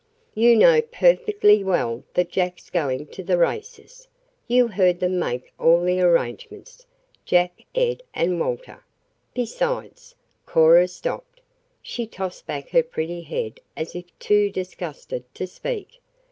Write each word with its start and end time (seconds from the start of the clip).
You 0.33 0.55
know 0.55 0.81
perfectly 0.81 1.63
well 1.63 2.01
that 2.15 2.31
Jack's 2.31 2.71
going 2.71 3.05
to 3.09 3.23
the 3.23 3.37
races. 3.37 4.07
You 4.47 4.67
heard 4.69 4.99
them 4.99 5.19
make 5.19 5.53
all 5.59 5.81
the 5.83 6.01
arrangements 6.01 6.87
Jack, 7.23 7.61
Ed 7.75 8.01
and 8.11 8.39
Walter. 8.39 8.83
Besides" 9.35 10.15
Cora 10.47 10.87
stopped. 10.87 11.41
She 11.83 12.07
tossed 12.07 12.47
back 12.47 12.69
her 12.69 12.81
pretty 12.81 13.21
head 13.21 13.59
as 13.77 13.93
if 13.93 14.05
too 14.17 14.49
disgusted 14.49 15.23
to 15.35 15.45
speak. 15.45 15.99